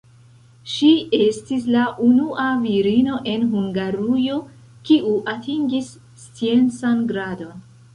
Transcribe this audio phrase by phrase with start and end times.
[0.75, 0.87] Ŝi
[1.25, 4.41] estis la unua virino en Hungarujo,
[4.91, 7.67] kiu atingis sciencan gradon.